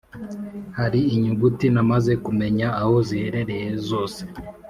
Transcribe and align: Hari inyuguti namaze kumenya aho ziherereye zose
Hari 0.77 0.99
inyuguti 1.13 1.65
namaze 1.73 2.13
kumenya 2.25 2.67
aho 2.81 2.95
ziherereye 3.07 3.69
zose 3.89 4.21